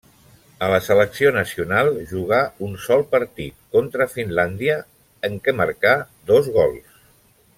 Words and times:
A 0.67 0.67
la 0.73 0.77
selecció 0.85 1.31
nacional 1.35 1.91
jugà 2.13 2.39
un 2.69 2.73
sol 2.87 3.05
partit, 3.13 3.59
contra 3.77 4.09
Finlàndia, 4.15 4.79
en 5.31 5.39
què 5.45 5.57
marcà 5.63 5.95
dos 6.33 6.53
gols. 6.59 6.99